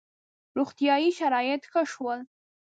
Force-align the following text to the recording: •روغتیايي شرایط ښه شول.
•روغتیايي 0.57 1.09
شرایط 1.19 1.61
ښه 1.71 1.81
شول. 1.91 2.19